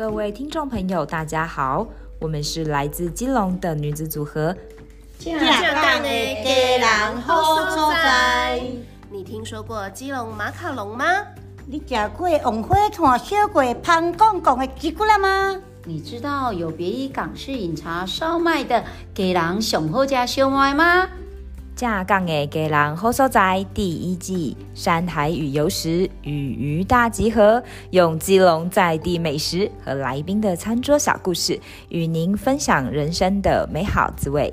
[0.00, 1.86] 各位听众朋友，大家好，
[2.18, 4.56] 我们是来自基隆的女子组合。
[5.18, 6.08] 正港的
[6.42, 8.62] 家人好所在。
[9.10, 11.04] 你听说过基隆马卡龙吗？
[11.66, 15.60] 你吃过红火炭烧过香公公的鸡骨了吗？
[15.84, 18.82] 你知道有别于港式饮茶烧麦的
[19.14, 21.10] 家人上好食烧麦吗？
[21.80, 34.52] 下岗的家人好所在第一季山海与游食与鱼大集合，用基隆在地美食和来宾的餐桌小故事，与您分享人生的美好滋味。